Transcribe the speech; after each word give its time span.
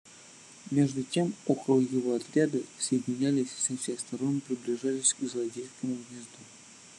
Между 0.71 1.03
тем 1.03 1.35
около 1.45 1.79
его 1.79 2.15
отряды 2.15 2.63
соединялись 2.79 3.53
и 3.55 3.61
со 3.61 3.77
всех 3.77 3.99
сторон 3.99 4.41
приближались 4.41 5.13
к 5.13 5.19
злодейскому 5.21 5.93
гнезду. 6.09 6.37